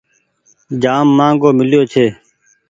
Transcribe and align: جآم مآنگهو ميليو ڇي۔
جآم 0.81 1.07
مآنگهو 1.17 1.49
ميليو 1.57 1.81
ڇي۔ 1.91 2.05